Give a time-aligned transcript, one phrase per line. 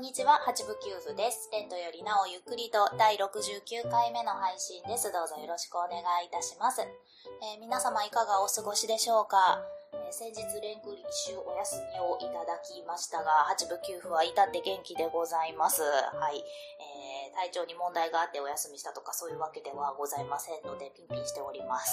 [0.00, 1.52] んにちは、八部九夫です。
[1.52, 5.12] レントよりなおゆっくりと第69回目の配信です。
[5.12, 6.80] どうぞよろしくお願いいたします。
[6.80, 9.60] えー、皆様いかがお過ごしでしょうか、
[9.92, 15.84] えー、先日連休一週お休みをいただきましたが、八部九夫は至って元気でございます。
[15.84, 16.40] はい。
[16.40, 21.92] えー、体調に問題があってお休みしたとかそういうわけではございませんので、ピンピンしております。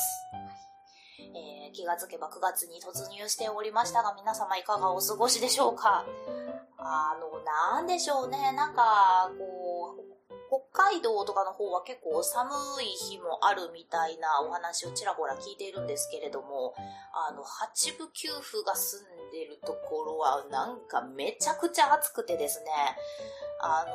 [1.20, 6.06] えー、気がつけば9月に突入しておりましたが、皆様いかがお過ごしでしょうか？
[6.78, 8.54] あの、なんでしょうね。
[8.54, 10.04] なんか、こう、
[10.72, 12.50] 北海道とかの方は結構寒
[12.82, 16.74] い日もあるみたいなお話をちらほら聞いているんですけれども、
[17.14, 22.68] あの、八部九夫が住んでるところはなんかめちゃくちゃ暑くてですね、
[23.60, 23.92] あの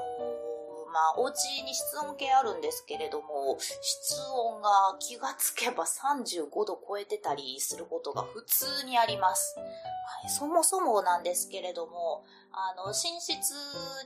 [0.93, 9.57] まあ、お家に室温計あるんですけれども、室温が気がつけば35度超えてたりすることが普通にあります。
[9.59, 13.55] はい、そもそもなんですけれども、あの、寝室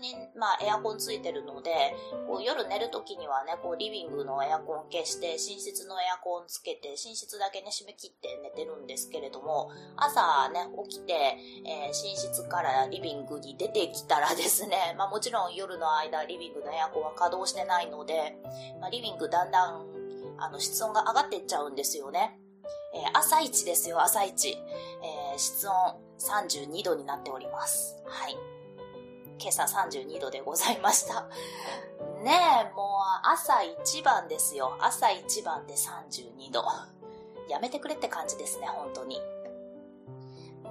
[0.01, 1.71] に、まあ、エアコンついてるので、
[2.29, 11.13] こう夜寝るときにはね、こう、リビングのエアコン消して、寝室のエアコンつけて、寝室だけね、閉め切って寝てるんですけれども、朝ね、起きて、
[11.67, 18.37] えー、寝室からリビングに出てきたらですね、まあ、もちろん夜の間、リビングのエエアコンは稼働してないので、
[18.81, 19.87] まあ、リビングだんだん、
[20.39, 22.39] あの、室温が上がっていっちゃうんですよね。
[22.95, 24.51] えー、朝一ですよ、朝一。
[24.51, 27.97] えー、室温32度になっております。
[28.07, 28.37] はい。
[29.39, 31.29] 今朝32度でございました。
[32.23, 32.33] ね
[32.71, 34.77] え、もう朝一番ですよ。
[34.81, 36.65] 朝一番で32度。
[37.49, 39.21] やめてくれって感じですね、本当に。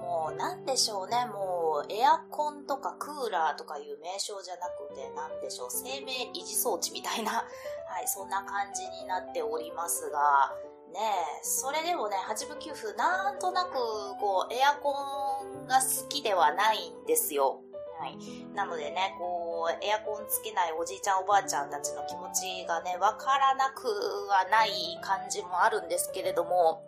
[0.06, 10.54] もうなんでしょうね、もうエアコンとかクーラーとかいう名称じゃなくて、なんでしょう、生命維持装置みたいな、 はい、そんな感じになっておりますが、
[10.92, 11.00] ね
[11.40, 13.72] え、それでもね、八分九分、なんとなく、
[14.20, 17.60] こう、エアコンが好きではないんですよ。
[17.98, 18.16] はい。
[18.54, 23.88] なのでね、こう、エアコンつけないおじいちゃんおばあちゃんたちの気持ちがね、わからなく
[24.28, 26.84] はない感じもあるんですけれども、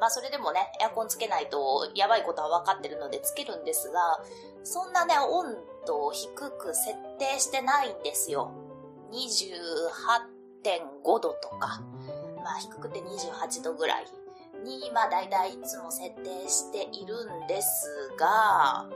[0.00, 4.20] まあそれでもね、エアコンつけないとやばいことは分かってるのでつけるんですが、
[4.64, 5.56] そんなね、温
[5.86, 8.50] 度を低く設定してないんですよ。
[9.12, 11.82] 28.5度とか。
[12.42, 14.06] まあ低くて28度ぐらい
[14.64, 18.86] に、まあ大体いつも設定しているんですが、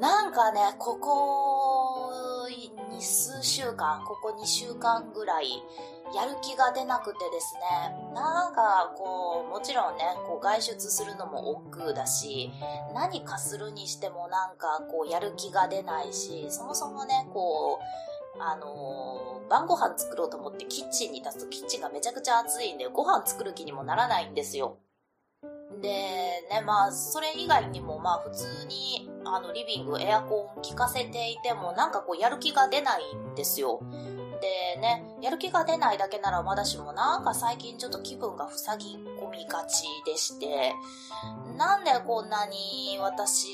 [0.00, 1.67] なんかね、ここ
[2.88, 5.62] に数週間、ここ2週間ぐらい、
[6.14, 12.50] やる気が出なくてですね、なんかこう、もちろんね、こう外出するのも億劫だし、
[12.94, 24.78] 何かするにしてもなんかこう、やる気が出ないし、そもそもね、こう、あのー、晩ご飯作ろうと思ってキッチンに立つとキッチンがめちゃくちゃ暑いんで、ご飯作る気にもならないんですよ。
[25.80, 25.88] で、
[26.50, 33.80] ね、まあ、それ以外にも、まあ、普通に、あの、リビング、エアコン効かせていても、なんかこう、やる気が出ないんですよ。
[34.40, 40.74] でね、やる気が出ないだけならまだしも、なんか最近ちょっと気分が塞ぎ込みがちでして、
[41.56, 43.48] なんでこんなに私、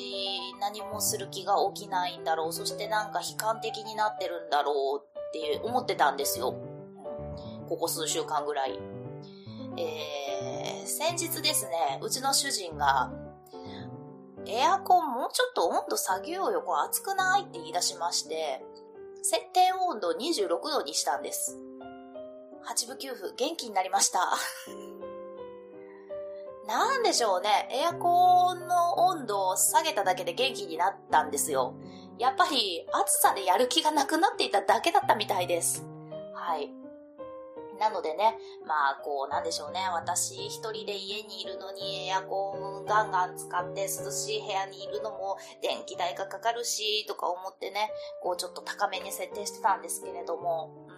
[0.61, 6.55] 何もする気が起きないんだろう、そしてなんか悲観的になってるんだろうって思ってたんですよ。
[7.69, 8.79] ここ数週間ぐらい。
[9.77, 13.11] えー、先日ですね、うちの主人が、
[14.47, 18.65] エアコンもうちょっと温度下げようよ、これ暑くないって言い出しまして、
[19.22, 21.59] 設定温度26度にしたんです。
[22.66, 24.21] 8分9分、元気になりました。
[26.66, 27.69] なんでしょうね。
[27.71, 31.75] エアコンの温度を下げただけで元気になったんですよ。
[32.19, 35.84] やっぱり暑さでやる気がなくなっていただけだったみたいです。
[36.34, 36.84] はい。
[37.84, 39.81] なのでね、まあ、こう、なんでしょうね。
[39.92, 47.91] 私一人で家にいるのにエアコンガンガン使って涼しい部屋にいるのも電気代がかかるし、とか思ってね、
[48.22, 50.89] こうちょっと高めに設定してたんですけれども、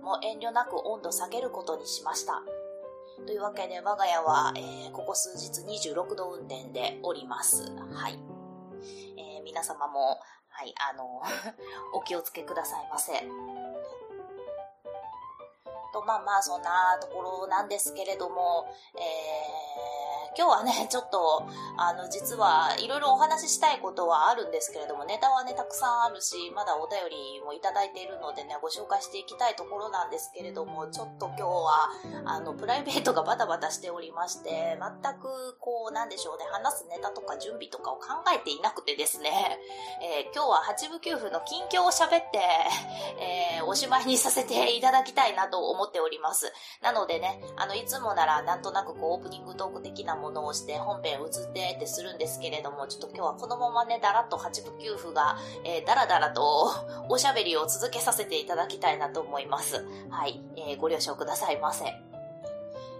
[0.00, 2.42] うん、もう遠慮なく温度下げることにしました。
[3.24, 7.62] というわけで我が家は、えー、ここ数日26度運転でおります。
[7.92, 8.18] はい。
[9.16, 11.22] えー、皆様も、はい、あの
[11.94, 13.12] お気をつけくださいませ。
[15.94, 18.66] と、まあまあ、そんなところなんですけれども、
[18.98, 20.03] えー、
[20.36, 21.46] 今日はね、 ちょっと、
[21.76, 31.90] あの、実はいろいろお話ししたいことはあるんですけれども、ネタはね、たくさんあるし、まだお便りもいただいているのでね、ご紹介していきたいところなんですけれども、ちょっと今日は、
[32.26, 39.60] あの、プライベートがバタバタしておりまして、全く、こう、なんでしょうね、話すネタとか準備とかを考えていなくてですね、
[40.02, 42.40] えー、今日は8部9分の近況を喋って、
[43.18, 46.52] えー、おしまいにさせていただきたいなと思っております。
[46.80, 56.72] なのでね、あの、いつもならなんとなくこう、オープニングトーク的なものをして本編移ってってするんですけれども、ちょっと今日はこのままね、だらっと8部9分が、えー、だらだらと
[57.08, 59.84] おしゃべりを続けさせていただきたいなと思います。
[60.08, 61.84] はい、えー、ご了承くださいませ。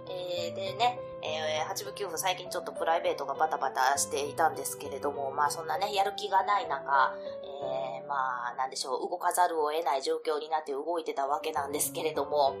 [0.07, 12.55] えー、でね、えー、8部9分最近ちょっとプライベートがバタバタしていたんですけれども、まあそんなね、やる気がない中、えー、まあなんでしょう、動かざるを得ない状況になって動いてたわけなんですけれども、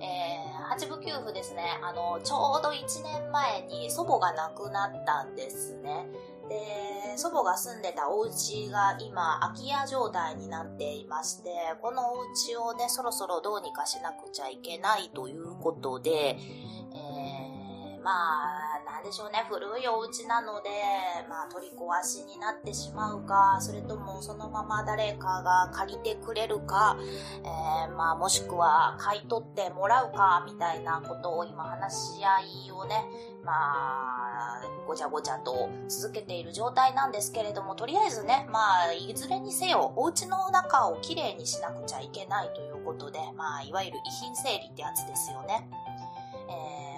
[0.00, 6.06] えー、八部九部ですね、あの、ちょうど1年前に祖母が亡くなったんですね。
[6.48, 11.50] で、祖母が住んでたお家が今、空き家状態になっていまして、
[11.82, 16.38] このお家をね、そろそろどうにかしなくちゃいけないということで、
[18.02, 20.68] まあ、なんでしょうね、古いお家なので、
[21.28, 26.96] まあ、取り壊しになってしまうか、それともそのまま誰かが借りてくれるか、
[27.44, 33.04] えー、まあ、もしくは買い取ってもらうか、みたいなことを今話し合いをね、
[33.44, 45.68] まあ、ごちゃごちゃと続けている状態なんですけれども、とりあえずね、まあ、いずれにせよ、お家の中をきれいにしなくちゃいけないということで、まあ、いわゆる遺品整理ってやつですよね。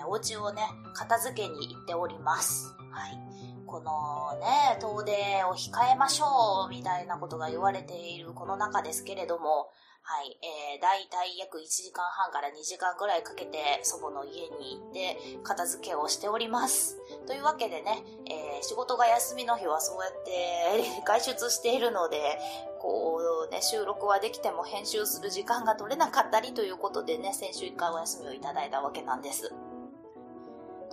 [0.06, 0.62] お家をね、
[0.94, 2.74] 片付けに行っております。
[2.90, 3.18] はい。
[3.66, 5.12] このね、遠出
[5.44, 9.70] を控えましょう、みたいなことが言われているこの中ですけれども、
[10.06, 16.98] はい、えー、だいたい約1時間半から2時間ぐらいかけて祖母の家に行って片付けをしております。
[17.26, 22.38] というわけでね、えー、仕事が休みの日はそうやって 外出しているので、
[22.82, 29.54] こうね、収録はできても編集する時間が取れなかったりということでね、先週1回お休みをいただいたわけなんです。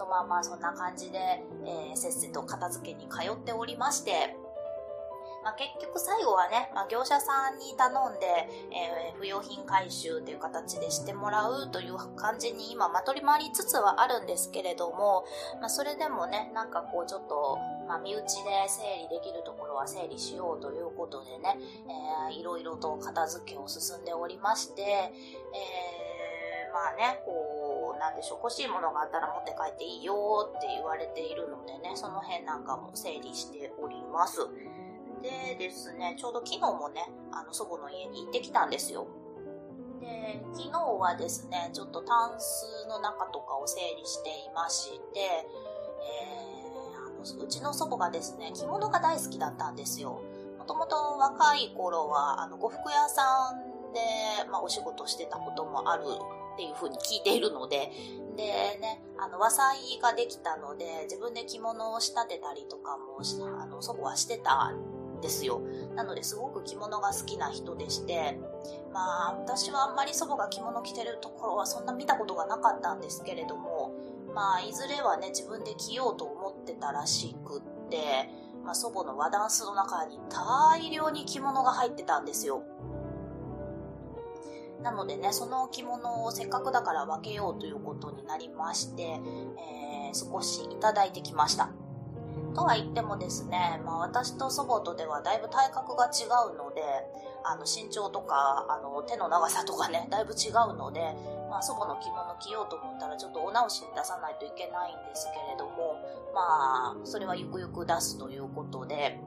[0.02, 1.20] とまあまあそんな感じで、
[1.66, 4.36] えー、せっせと片付けに通っておりまして、
[5.44, 8.26] まあ、結局最後はね、まあ、業者さんに頼んで、
[8.74, 15.26] えー、不用品回収という形でしてもらうという感じに今、まとり回りつつはあるんですけれども、
[15.60, 17.58] まあ、それでもね、なんかこうちょっと、
[17.88, 18.30] まあ、身内で
[18.68, 21.58] 整理できるところは整理しようということでね、
[22.32, 27.51] えー、いろいろと片付けを進んでおりまして、えー、まあね、こう、
[28.02, 34.40] なんでしょう、欲しいものがあったら持って帰っていいよって言われているのでね、その辺なんかも整理しております。
[35.22, 39.06] でですね、ちょうど昨日もね、あの祖母の家に行ってきたんですよ。
[40.00, 50.24] で、昨日はですね、ちょっとタンスの中とかを整理していまして、えー、あのうちの祖母がですね、着物が大好きだったんですよ。
[50.58, 54.00] もともと若い頃は、あの、呉服屋さんで、
[54.50, 56.06] まあ、お仕事してたこともある
[56.54, 57.92] っていう風に聞いているので、
[58.36, 58.44] で
[58.80, 63.20] ね、あの、和裁ができたので、自分で着物を仕立てたりとかも、
[63.60, 65.62] あの、そこはしてたんですよ。
[65.96, 68.40] なので、すごく着物が好きな人でして、
[68.94, 73.94] まあ、私はあんまり祖母が着物着てるところはそんな見たことがなかったんですけれども、
[74.34, 78.30] まあ、いずれはね、自分で着ようと思ってたらしくって、
[78.64, 82.64] まあ、祖母の和ダンスの中に大量に着物が入ってたんですよ。
[84.82, 91.70] なのでね、その着物をせっかくだから分けようということになりまして、えー、少しいただいてきました。
[92.54, 96.82] とは言ってもですね、まあ、私と祖母とではだいぶ体格が違うので、
[97.44, 101.16] あの身長とかあの手の長さとかね、だいぶ違うので、
[101.50, 105.96] まあ、祖母の着物着ようと思ったらちょっとお直しに出さないといけないんですけれども、
[106.34, 109.20] まあ、それはゆくゆく出すということで、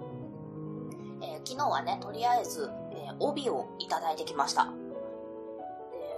[1.22, 4.68] えー、昨日はね、とりあえず、えー、帯をいただいてきました。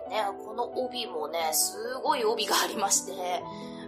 [0.09, 3.13] ね、この帯もね、すごい帯がありまして、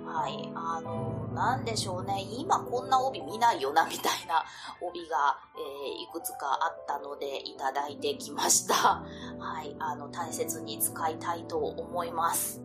[0.04, 4.44] はい、あの、なんでしょうね、今こんな帯見ないよな、みたいな
[4.80, 8.74] 帯が、えー、いくつかあったのでいただいてきました。
[8.74, 12.62] はい、あの、大切に使いたいと思います。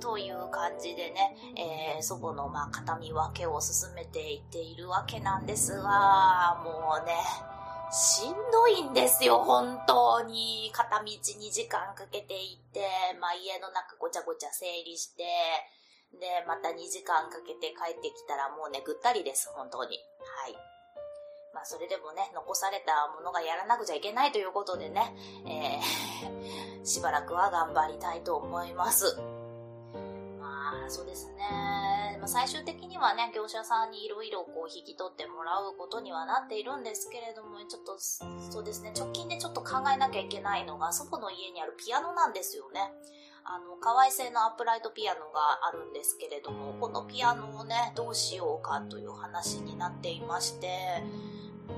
[0.00, 1.36] という感じでね、
[1.96, 7.14] えー、祖母のまあ形見分けを進めていっているわけなんですが、もうね、
[7.90, 10.70] しんどいんですよ、本当に。
[10.72, 12.80] 片道2時間かけて行って、
[13.20, 15.24] まあ家の中ごちゃごちゃ整理して、
[16.18, 19.98] で、また2時間かけて帰ってきたらもうね、ぐったりです、本当に。
[20.42, 20.56] はい。
[21.54, 25.14] まあそれでもね、残されたものがやらなくちゃいけないということでね、
[25.46, 29.33] えー、 しばらくは頑張りたいと思います。
[30.88, 32.18] そうですね。
[32.18, 42.92] まあ、最終的にはね、業者さんにいろいろこう引き取ってもらうことにはなっているんですけれども、ちょっとそうですね、直近でちょっと考えなきゃいけないのが祖母の家にあるピアノなんですよね。
[43.46, 51.02] あの、可愛製のアップライトピアノがあるんですけれども、このピアノをね、どうしようかという話になっていまして、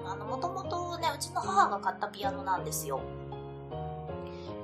[0.04, 3.00] あの、もともとね、うちの母が買ったピアノなんですよ。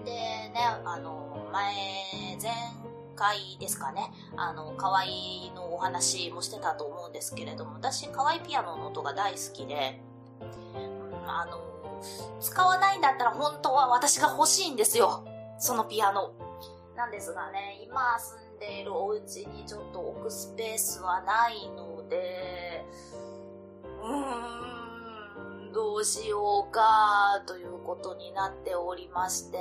[0.05, 0.53] でね、
[0.85, 2.82] あの、前、前
[3.23, 10.01] 回ですかね、あの、可愛いのお話もしてたと思うんですけれども、私、可愛いピアノの音が大好きで、
[11.29, 11.63] あの、
[12.41, 15.25] 使わないんだったら本当は私が欲しいんですよ。
[15.59, 16.33] そのピアノ。
[16.97, 22.85] なんですがね、今住んでいるお家にちょっと置くスペースはないので、
[24.03, 24.72] うーん、
[25.73, 29.59] どうしようか、ということになっておりまして、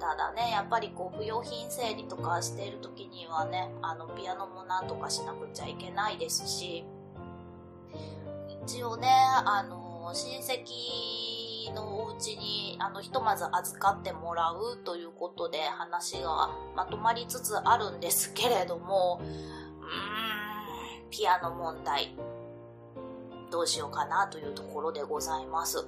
[0.00, 6.84] ただね、やっぱりこう、不用品整理とかしている時にはね、あの、ピアノもなんとかしなくちゃいけないですし、
[8.64, 9.08] 一応ね、
[9.44, 22.16] あの、親戚のお家にあのひとまず預かってもらうということで話がまとまりつつあるんですけれどもうーんピアノ問題。
[23.50, 25.86] どうしようかなというところでございます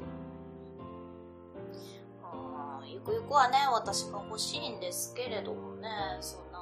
[2.86, 5.88] ゆくゆくはね私が欲しいんですけれどもね
[6.20, 6.58] そんな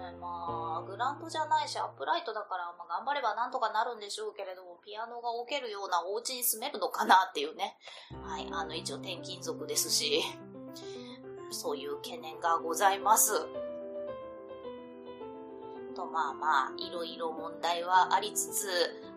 [0.00, 7.76] ね、まあ、グランドじゃないし、アップライトだから、まあ、頑張ればなんとかなるんでしょうけれども、ピアノが置けるようなお家に住めるのかなっていうね。
[8.24, 10.22] はい、あの、一応転勤族ですし、
[11.50, 13.32] そういう懸念がございます。
[16.00, 18.66] と、まあまあ、いろいろ問題はありつつ、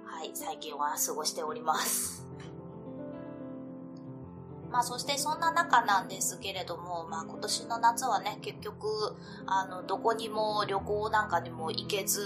[0.06, 2.28] はい、最近は過ごしております。
[4.70, 12.22] まあそしてそんな中なんですけれども、まあ今年の夏はね、結局、あの、どこにも旅行なんかにも行けず、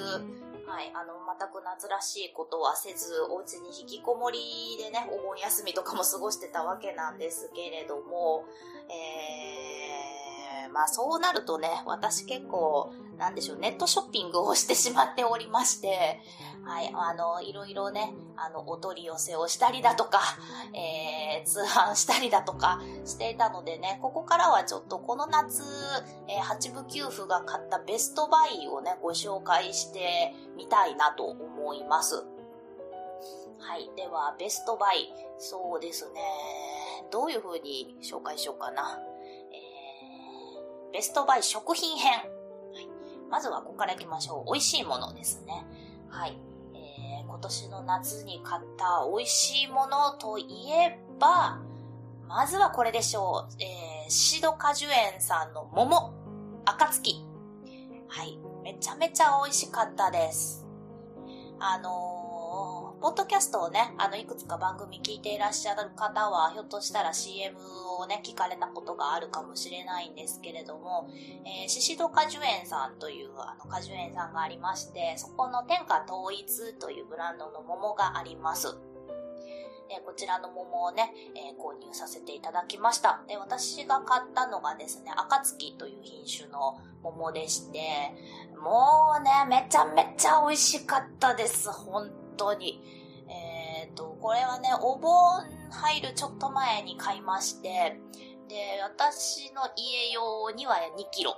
[0.65, 8.45] はい、あの、全く夏らしいことはせず、お家に引きこもりでね、お盆休みとかも過ごしてたわけなんですけれども、
[8.89, 8.93] えー、
[10.77, 16.21] まあそうなるとね、私結構、なんでしょう、ネットショッピングをしてしまっておりまして、
[16.63, 20.19] はい、あの、いろいろね、あの、お取り寄せをしたりだとか、
[20.75, 25.63] えー、通販したりだとかしていたのでね、ここからはちょっとこの夏、
[26.27, 32.17] えー、八部九夫が買ったベストバイをね、ご紹介してみたいなと思います。
[33.57, 33.89] はい。
[33.95, 35.11] では、ベストバイ。
[35.39, 36.21] そうですね。
[37.09, 38.99] どういう風に紹介しようかな。
[40.93, 42.11] ベストバイ食品編。
[42.13, 42.89] はい、
[43.29, 44.53] まずはここから行きましょう。
[44.53, 45.65] 美味しいものですね。
[46.09, 46.39] はい。
[46.73, 51.59] えー今年の夏に買った美味しいものといえば、
[52.27, 53.53] まずはこれでしょう。
[53.61, 56.13] えー、シド果樹園さんの桃、
[56.65, 57.27] 暁。
[58.07, 58.39] はい。
[58.63, 60.65] めちゃめちゃ美味しかったです。
[61.59, 62.16] あのー、
[62.99, 67.55] ポッドキャストをね、あの、いくつか番組聞いていらっしゃる方は、ひょっとしたら CM
[67.99, 71.07] をね、聞かれたことがあるかもしれないんですけれども、
[71.45, 78.75] えー、シシド果樹園さんというあの果樹園さんがありまして、そこの天下統一というブランドの桃があります。
[79.89, 83.21] えこちらの桃をね、えー、購入させていただきました。
[83.27, 87.79] で、私が買ったのがですね、暁という品種の桃でして、
[88.61, 92.81] もうね、めちゃめちゃ美味しかったです、本当に。
[93.29, 97.99] えっ、ー、と、これはね、お盆入るちょっと前に買いまして、
[98.47, 101.35] で、私の家用には2キロ。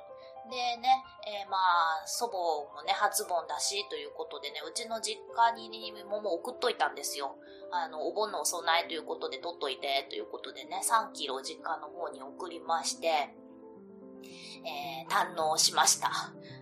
[0.49, 7.37] でね、えー、まあ、祖母もね、初盆だし、ということでね、うちの実家に桃を送っといたんですよ。
[7.71, 16.09] あの、お盆のお供えということで取っといて、ということでね、3キロ実家の方に送りまして、えー、堪能しました。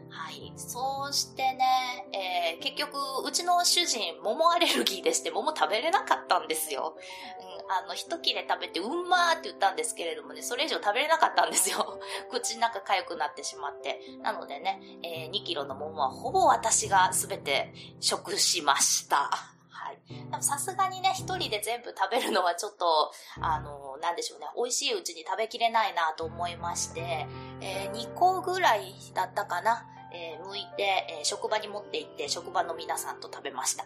[0.10, 0.52] はい。
[0.56, 6.98] そうしてね、えー、結局、うちの主人、桃アレルギーでして、桃食べれなかったんですよ。
[6.98, 12.00] うん、あの、一切れ食べて、うんまーって言ったんですけれどもね、それ以上食べれなかったんですよ。
[12.32, 14.02] 口の中痒くなってしまって。
[14.22, 19.30] なのでね、えー、2キロの桃はほぼ私が全て食しました。
[19.70, 20.44] はい。
[20.44, 23.12] さすがにね、一人で全部食べるのはちょっと、
[23.42, 27.28] あの、なんでしょうね、美味しいうちに食べきれないなと思いまして、
[27.62, 29.88] えー、2個ぐらいだったかな。
[30.14, 30.84] えー、剥いて、
[31.20, 33.86] えー、職場に持って行って職場の皆さんと食べました。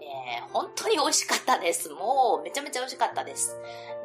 [0.00, 1.88] えー、本当に美味しかったです。
[1.90, 3.56] もう、めちゃめちゃ美味しかったです。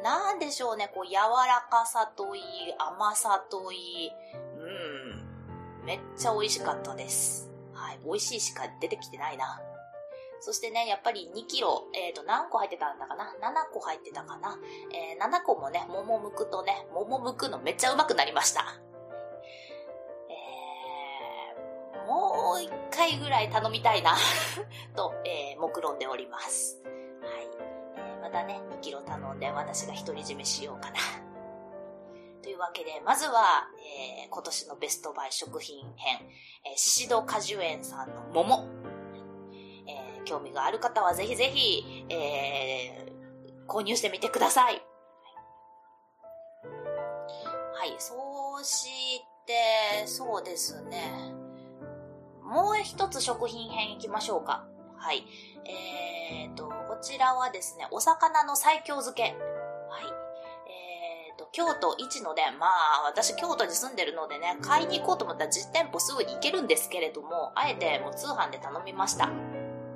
[0.02, 2.42] なんでしょうね、こう、柔らかさといい、
[2.78, 4.10] 甘さといい、
[4.58, 7.50] うん、めっちゃ美味しかったです。
[7.72, 9.60] はい、美味しいしか出てきてないな。
[10.40, 14.58] そしてね、やっぱり2キロ、えっ、ー、と、何個入ってたんだかな ?7 個入ってたかな？
[14.92, 18.74] えー、7個もね、桃むくとね、桃むくのめっちゃうまくなりました。
[23.12, 24.16] 回ぐらい頼みたいな
[24.96, 26.82] と、えー、目論んでおります。
[26.84, 27.48] はい。
[27.96, 30.98] えー、またね、2キロ頼んで私が独り占めしようかな。
[32.42, 36.18] というわけで、まずは、えー、今年のベストバイ食品編、
[36.64, 38.66] えー、シシド果樹園さんの桃。
[39.84, 44.82] えー、興味がある方はぜひぜひ、えー、購入してみてください。
[47.74, 51.41] はい、そうして、そうですね。
[52.52, 54.66] もう一つ食品編いきましょうか。
[54.98, 55.24] はい。
[55.64, 59.22] えーと、こちらはですね、お魚の西京漬け。
[59.22, 59.32] はい。
[60.68, 69.30] えーと、京都一ので、まあ、私京都に住んでるのでね、買いに行こうと思ったら実店舗すぐに行けるんですけれども、あえてもう通販で頼みました。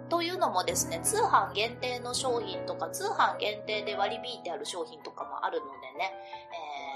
[0.09, 6.15] というのもですね、通販限定の商品とか、通販限定で割り引いてある商品とかもあるのでね、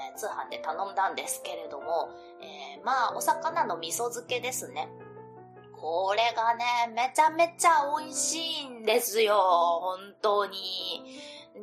[0.08, 2.08] えー、通販で頼んだんですけれども、
[2.40, 4.88] えー、まあ、お魚の味噌漬けですね。
[5.80, 9.34] これがね、めちゃめちゃ美味しいんですよ。
[9.34, 10.58] 本当に。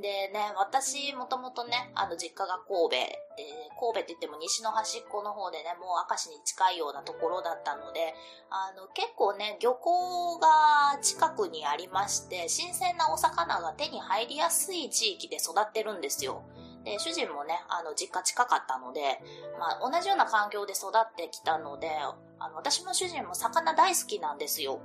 [0.02, 3.28] でね、私もともとね、あの実家が神戸で、
[3.80, 8.14] 神戸って言っても西の端っこの方でね、もう明石に近いようなところだったので、
[8.50, 10.48] あの結構ね、漁港が
[11.02, 16.44] 近くにありまして、新鮮なお魚が手に入りやすい地域で育ってるんですよ。
[16.88, 19.20] で、主人もね、あの、実家近かったので、
[19.60, 21.90] まあ、同じような環境で育ってきたので、
[22.40, 24.80] あの、私も主人も魚大好きなんですよ。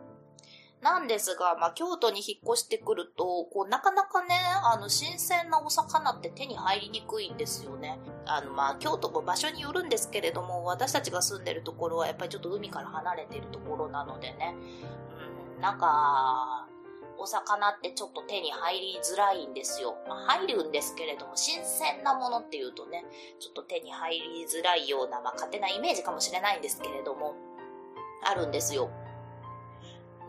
[0.80, 8.00] なんですが、まあ、京都に引っ越してくると、こう、なかなかね、あの、新鮮なお魚って手に入りにくいんですよね。
[8.26, 14.56] あの、まあ、京都も場所によるんですけれども、私たちが住んでるところはやっぱりちょっと海から離れてるところなのでね、
[15.56, 16.66] うん、なんか、
[17.18, 19.96] お魚ってちょっと手に入りづらいんですよ。
[20.08, 23.04] まあ、入るんですけれども、新鮮なものっていうとね、
[23.38, 27.34] ちょっと手に入りづらいような、まあ、勝手なイメージかもしれないんですけれども、
[28.24, 28.90] あるんですよ。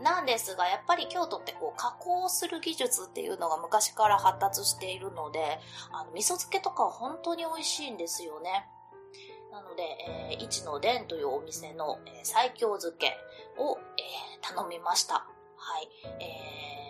[0.01, 5.59] なんですが、やっぱり京都ってこう加工する技術っていうのが昔から発達しているので、
[5.91, 8.67] あの味噌漬けとかは本当に美味しいんですよね。
[9.51, 13.15] なので、えー、一の伝というお店の、えー、最強漬け
[13.57, 15.13] を、えー、頼みました。
[15.55, 15.87] はい。
[16.19, 16.82] えー、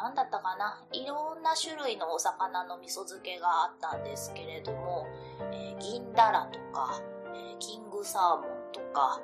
[0.00, 0.82] っとね、なんだったかな？
[0.92, 5.06] いろんな種類のお魚の味噌漬けがあったんですけれども、
[5.52, 7.00] えー、銀だらとか、
[7.34, 9.20] えー、キングサーモンとか、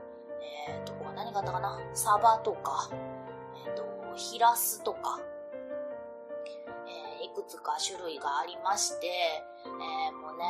[0.68, 1.78] えっ、と、何があったかな？
[1.94, 2.90] サバとか、
[3.66, 3.84] えっ、と、
[4.16, 5.20] ヒラスとか、
[7.20, 9.06] えいくつか種類がありまして、
[9.64, 10.44] えもうね、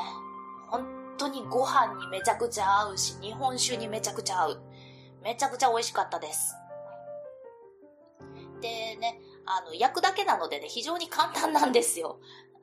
[0.68, 4.60] 本当にご飯にめちゃくちゃ合うし、日本酒にめちゃくちゃ合う。
[5.22, 6.54] めちゃくちゃ美味しかったです。
[8.60, 12.20] でね、あの、焼くだけなのでね、非常に簡単なんですよ。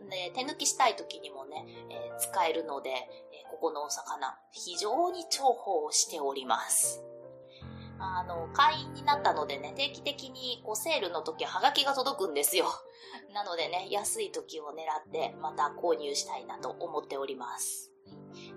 [0.10, 7.04] で、手抜きしたい時にもね、えー、使えるので、えー、ここのお魚、非常に重宝しております。
[8.00, 12.66] あの、会員になったのでね、定期的にこうセールの時はハガキが届くんですよ。
[13.34, 17.92] なのでね、安い時を狙ってまた購入したいなと思っております。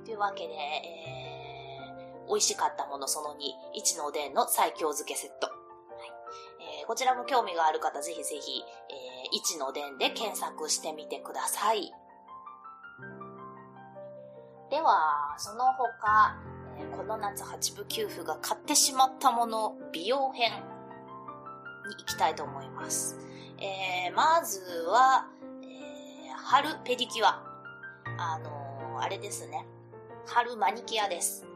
[0.04, 3.38] というわけで、えー、美味しかったものその2、
[3.74, 5.65] 一のおでんの最強漬けセット。
[6.86, 11.92] こちらも興味がある方、ぜひぜひ、えー、一のでんで検索してみてください。
[14.70, 16.36] では、その他
[16.78, 20.58] え、この夏八部九夫が買ってしまったもの美容編に
[21.98, 23.16] 行きたいと思います。
[23.58, 25.26] えー、まずは、
[25.62, 27.42] えー、春ペディキュア。
[28.18, 29.66] あのー、あれですね。
[30.26, 31.46] 春マニキュアです。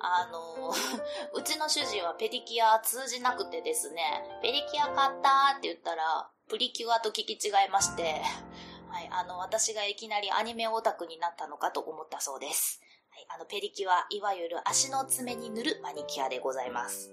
[0.00, 0.70] あの
[1.34, 8.22] うちの主人はペディキュア通じなくてですね、ペディキュア買ったって言ったら、プリキュアと聞き違いまして、
[8.88, 12.80] はい、あの、私がいきなりアニメオタクになったのかと思ったそうです。
[13.10, 17.12] はい、あの、ペディキュア、いわゆる足の爪に塗るマニキュアでございます。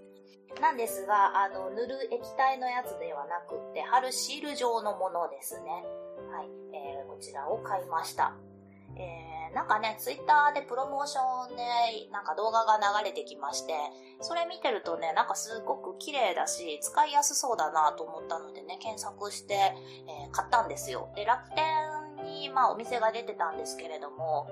[0.61, 5.83] なんですが、あの、塗る液体のやつではなくって、貼るシール状のものですね。
[6.31, 8.35] はい、えー、こちらを買いました。
[8.95, 11.63] えー、なんかね、ツイッターでプロモーションで、
[12.11, 13.73] なんか動画が流れてきまして、
[14.21, 21.09] それ見てるとね、なんかすごく綺麗だし、使いやすそうだなと思ったのでね、検索して、えー、買ったんですよ。
[21.15, 24.49] で、楽天に、まあお店が出てたんですけれども、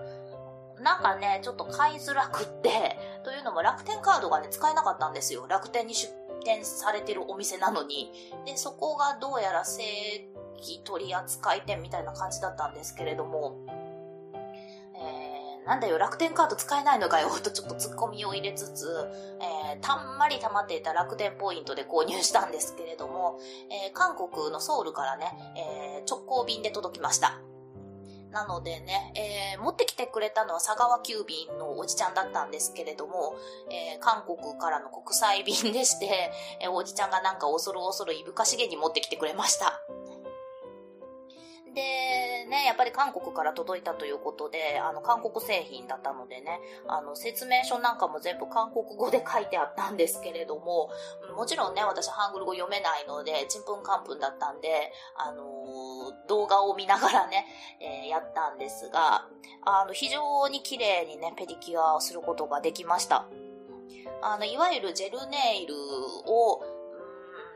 [0.79, 5.47] なんかね、ちょっと買いづらくって、というのも楽天カードがね、使えなかったんですよ。
[5.47, 6.11] 楽天に出
[6.43, 8.11] 店されてるお店なのに。
[8.45, 9.83] で、そこがどうやら正
[10.57, 13.57] 規取扱店みたいな感じだったんですけれども、
[15.71, 27.39] なんだよ、楽天カード使えないのかよ、 とちょっと突っ込みを入れつつ、えー、たんまり溜まっていた楽天ポイントで購入したんですけれども、えー、韓国のソウルからね、えー、直行便で届きました。
[28.31, 29.13] なのでね、
[29.55, 33.35] えー、持ってきてくれたのは佐川急便のおじちゃんだったんですけれども、
[33.69, 39.81] えー、韓国からの国際便でして、えー、おじちゃんがなんか恐る恐るいぶかしげに持ってきてくれました。
[41.73, 41.81] で、
[42.49, 50.89] ね、やっぱり韓国から届いたということで、あの、韓国製品だったのでね、あの、説明書なんかも全部韓国語で書いてあったんですけれども、
[51.35, 57.45] もちろんね、私ハングル語読めないので、ちんぷんかんぷんだったんで、あのー、動画を見ながらね、
[57.79, 59.27] えー、やったんですが、
[59.63, 63.27] あの、非常に綺麗にね、ペディキュアをすることができました。
[64.21, 66.80] あの、いわゆるジェルネイルを、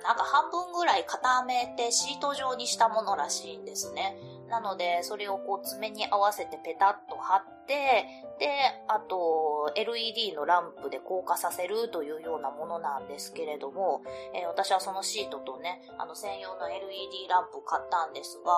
[0.06, 4.16] なんか半分ぐらい固めてシート状にしたものらしいんですね。
[4.50, 8.06] なので、それをこう爪に合わせてペタッと貼って、
[8.38, 8.48] で、
[8.88, 14.04] あと、LED のランプで硬化させるというようなものなんですけれども、
[14.36, 18.52] えー、私はそのシートとね、あの専用の LED ランプ買ったんですが、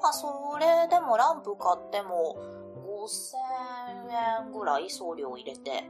[0.00, 2.36] まあ、それでもランプ買っても
[2.86, 5.84] 5000円ぐらい送料入れて、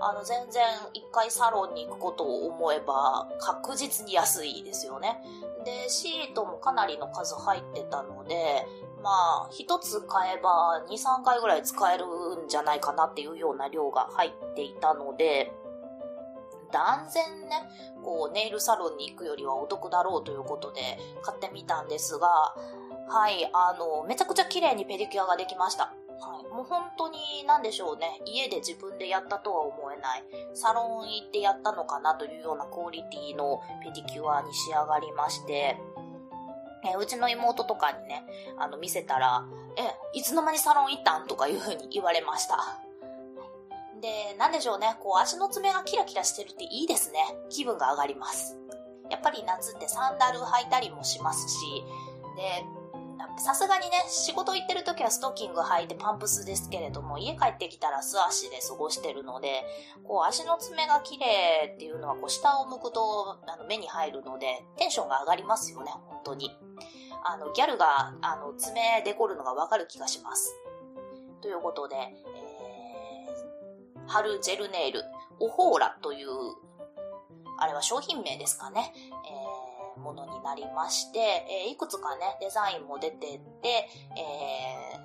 [0.00, 5.20] あの、全然一回サロンに行くことを思えば確実に安いですよね。
[5.64, 8.66] で、シートもかなりの数入ってたので、
[9.02, 9.10] ま
[9.46, 12.04] あ、一つ買えば2、3回ぐらい使える
[12.44, 15.52] んじゃないかなっていうような量が入っていたので、
[16.72, 17.62] 断然ね、
[18.02, 22.28] こう、ネイルサロンに行くよりはお得だろうということで買ってみたんですが、
[23.08, 25.94] はい、あの、めちゃくちゃ綺麗にペディキュアができました。
[26.20, 26.54] はい。
[26.54, 28.20] もう本当に何でしょうね。
[28.26, 30.24] 家で自分でやったとは思えない。
[30.54, 35.78] サロン行ってやったのかなというようなクオリティのペディキュアに仕上がりまして、
[36.84, 38.24] えうちの妹とかにね、
[38.58, 39.44] あの見せたら、
[39.76, 41.26] え、いつの間にサロン行ったん？
[41.26, 42.56] とかいう風に言われました。
[44.00, 44.96] で、なんでしょうね。
[45.00, 47.18] こう足の爪がキラキラしてるっていいですね。
[47.48, 48.56] 気分が上がります。
[49.10, 51.84] やっぱり夏ってサンダル履いたりもしますし、
[52.36, 52.64] で、
[53.38, 59.64] さすがにね、仕事行ってる時はストッキング履いてパンプスですけれども、家帰ってきたら素足で過ごしてるので、
[60.04, 66.56] こう足の爪が綺麗っていうのはこう下を向くとあの目に入るので、テンションが上がりますよね、本当に。
[67.24, 70.54] あの、ギャルがあの爪デコるのがわかる気がします。
[71.40, 75.02] ということで、えー、春ジェルネイル、
[75.40, 76.28] オホーラという、
[77.58, 78.92] あれは商品名ですかね。
[79.26, 79.67] えー
[79.98, 84.96] ものになりまして、えー、いくつかね、デザインも出てて、え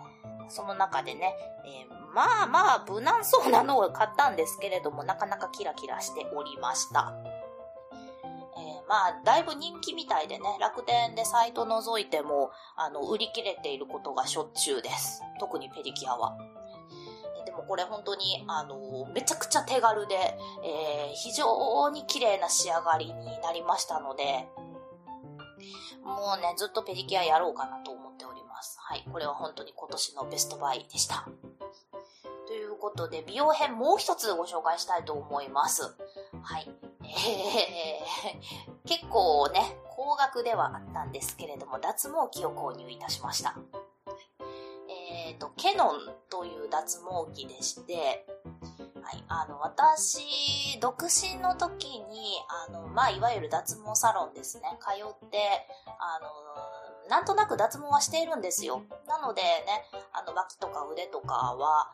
[0.46, 7.14] ー、その中でね、えー、まあまあ無難そうなのを買ったんですけれども、なかなかキラキラしておりました。
[8.56, 15.22] えまあ、だいぶ人気みたいでね、楽天でサイト覗いても、あの、売り切れていることがしょっちゅうです。
[15.40, 16.38] 特にペディキュアは。
[17.46, 20.16] でもこれ本当に、あの、めちゃくちゃ手軽で、
[20.64, 24.48] えー、非常に綺麗な仕上がりになりましたので、
[26.04, 28.78] もうね、ずっとペディキュアやろうかなと思っております。
[28.80, 29.06] はい。
[29.12, 31.28] これは本当に今年のベストバイでした。
[32.48, 35.96] ということで、美容編もう一つご紹介したいと思います。
[36.42, 36.70] はい。
[37.02, 43.56] えー、結構ね、高額ではあったんですけれども、脱毛器を購入いたしました。
[44.90, 46.00] えっ、ー、と、ケノン
[46.30, 48.26] という脱毛器でして、
[49.04, 52.38] はい、あの、私、独身の時に、
[52.70, 55.68] あの、まあ、いわゆる脱毛サロンですね、通って、
[56.00, 58.82] あの、なんとなく脱毛はしているんですよ。
[59.08, 59.48] なのでね、
[60.14, 61.94] あの、脇とか腕とかは、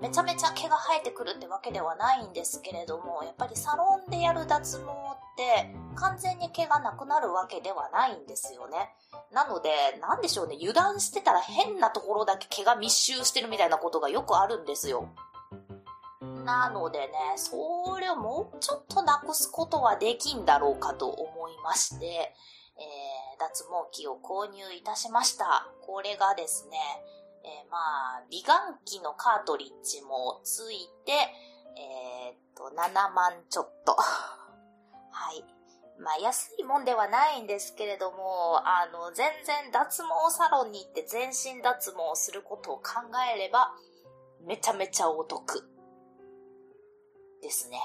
[0.00, 4.86] めちゃめちゃ毛が生えてくるってわけではないんですけれども、やっぱりサロンでやる脱毛っ
[5.36, 8.94] て完全に毛がなくなるわけではないんですよね。
[9.32, 15.08] なので、なんでしょうね、油断してたら変なところだけ毛が密集してるみたいなことがよくあるんですよ。
[16.44, 25.68] なのでね、それをもうちょっとなくすことはできんだろうかと思いまして、えー、脱毛器を購入いたしました。
[25.86, 26.78] これがですね、
[27.44, 31.12] えー、まあ、美顔器のカートリッジもついて、
[31.76, 33.96] えー、っと、7万ちょっと。
[33.96, 35.44] はい。
[35.98, 42.82] まあ、安いもんではないんですけれども、あの、全然脱毛サロンに行って全身脱毛することを考
[43.32, 43.72] えれば、
[44.40, 45.73] めちゃめちゃお得。
[47.44, 47.78] ですね。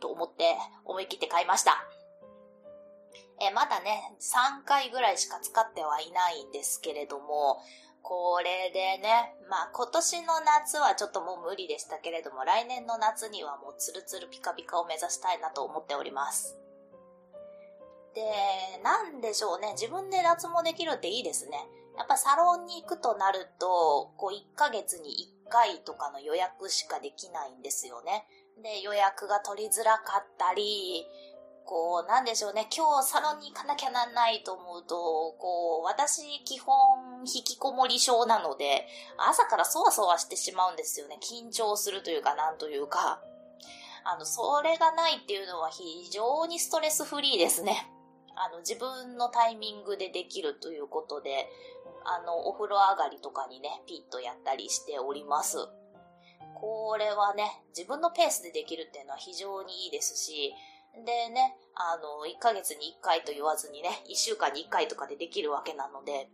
[0.00, 1.84] と思って、思い切って買いました。
[3.40, 7.60] え、まだね、3回ぐらいしか使ってはいないんですけれども、
[8.02, 16.56] これでね、まあ今年の夏はちょっともう無理でしたけれども、来年の夏にはもうツルツルピカピカを目指したいなと思っております。
[18.14, 18.22] で、
[18.84, 21.58] なんでしょうね、自分で脱毛できるっていいですね。
[21.96, 25.10] やっぱサロンに行くとなると、こう1ヶ月に
[25.46, 28.26] 1回とかの予約しかできないんですよね。
[28.62, 31.06] で、予約が取りづらかったり、
[31.64, 36.74] こう、なんでしょうね、今日サロンに行かなきゃなんないと思うと、こう、私基本
[37.20, 38.86] 引きこもり症なので、
[39.16, 41.18] 朝からそわそわしてしまうんですよね。
[41.22, 43.20] 緊張するというか、なんというか。
[44.04, 47.90] あの、それがないっていうのは非常にストレスフリーですね。
[48.36, 51.48] あの、自分のタイミングでできるということで、
[52.04, 55.56] あの、お風呂上がりとかにね、ピッとやったりしております。
[56.54, 60.54] これはね、自分のペースでできるっていうのは非常にいいですし、
[60.94, 66.30] でね、あの、1ヶ月に1回と言わずにね、1週間に1回とかでできるわけなので、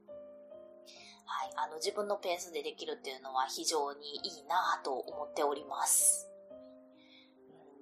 [1.24, 6.28] はい、あの、自分のペースでできるっていうのは非常にいいなと思っております。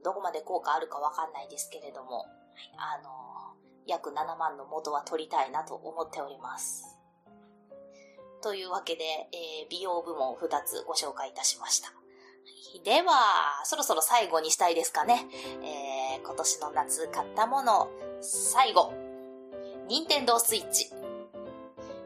[0.05, 2.27] どこまで効果あるかわかんないですけれども、
[2.77, 6.99] あの、約7万の元は取りたいなと思っております。
[8.43, 11.98] というわけで、えー、美容部門2つご紹介いたしました。
[12.85, 15.27] では、そろそろ最後にしたいですかね。
[15.63, 17.89] えー、今年の夏買ったもの、
[18.21, 18.93] 最後。
[19.89, 20.91] 任天堂スイッチ。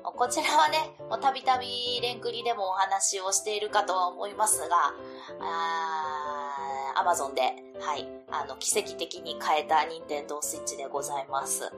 [0.05, 4.94] こちらはね、もうたびたびレンクリでもお話をしているかとは思いますが、
[5.40, 7.42] あー、アマゾンで、
[7.81, 11.72] はい、あの、奇跡的に買えた任天堂スイッチでございます。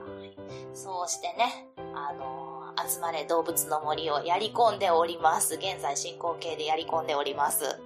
[0.73, 5.55] そうしてね、あのー、集まれ動物の森をやり込んでおります。
[5.55, 7.79] 現在進行形でやり込んでおります。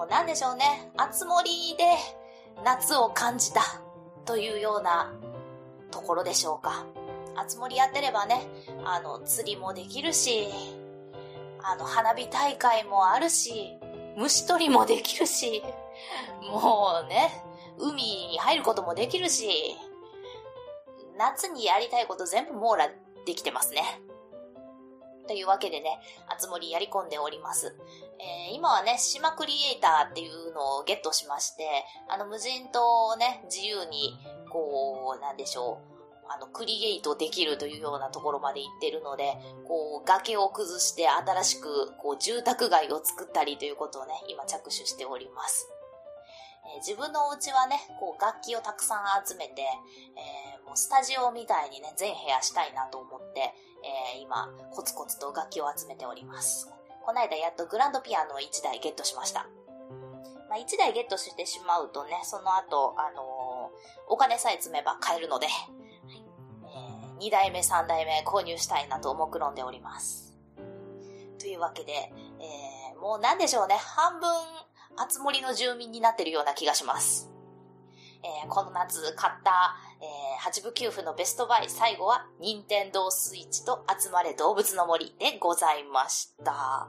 [0.00, 1.84] もうなんでしょうね、あつ森で
[2.64, 3.60] 夏を感じた
[4.24, 5.12] というような
[5.90, 6.86] ところでしょうか。
[7.36, 8.46] あつ森やってればね、
[8.82, 10.48] あの、釣りもできるし、
[11.62, 13.78] あの、花火大会もあるし、
[14.16, 15.62] 虫取りもできるし、
[16.50, 17.44] もうね、
[17.78, 19.76] 海に入ることもできるし、
[21.18, 22.88] 夏にやりたいこと全部網羅
[23.26, 24.00] できてますね。
[25.26, 27.76] というわけでね、あつ森やり込んでおります。
[28.18, 31.64] えー、今はね、島クリエイターっていうのをゲットしまして、
[32.08, 34.18] あの無人島をね、自由に、
[34.50, 35.90] こう、なんでしょう、
[36.32, 45.68] あの、クリエイトできるというようなところまで行ってるので、こう、崖を崩して新しく、こう、住宅街を作ったりということをね、今着手しております。
[46.72, 56.70] えー、自分のお家はね、こう、楽器をたくさん集めて、えー、もうスタジオみたいにね、全部屋したいなと思って、えー、今、コツコツと楽器を集めております。
[57.04, 59.46] この間やっとグランドピアノを1台ゲットしました。
[60.48, 63.70] まあ、1台ゲットしてしまうとね、その後、あの
[64.08, 70.36] お金さえ積めば買えるので、え2代目、3代目購入したいなと目論んでおります。
[71.38, 74.28] というわけで、えー、もうなんでしょうね、半分、
[74.96, 77.30] あつ森の住民になってるような気がします。
[78.22, 86.88] えー、この夏買った、えー、8部9部のベストバイ、最後は、任天堂スイッチと集まれ動物の森でございました。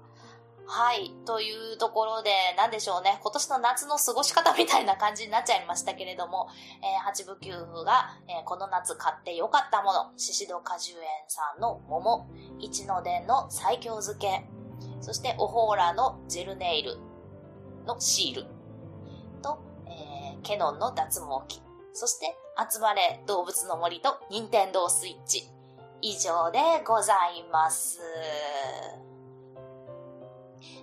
[0.73, 1.11] はい。
[1.25, 3.19] というところで、なんでしょうね。
[3.21, 6.47] 今年の夏の過ごし方みたいな感じになっちゃいましたけれども、
[6.81, 12.25] えー、八部九部が、えー、この夏買ってよかったもの、獅子戸果樹園さんの桃、
[12.59, 14.45] 一の伝の最強漬け、
[15.01, 16.97] そしてオホーラのジェルネイル
[17.85, 18.45] のシール、
[19.41, 21.61] と、えー、ケノンの脱毛器、
[21.93, 22.37] そして
[22.71, 25.49] 集まれ動物の森と任天堂スイッチ。
[26.01, 27.99] 以上でございます。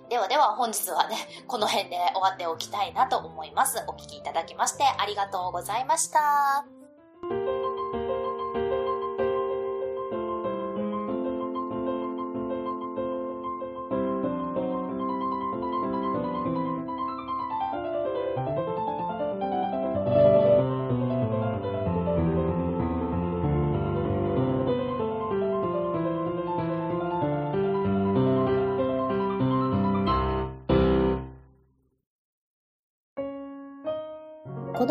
[0.09, 1.17] ではでは本日はね、
[1.47, 3.83] この辺で終わっておきたいなと思います。
[3.87, 6.78] お聴きいただきましてありがとうございました。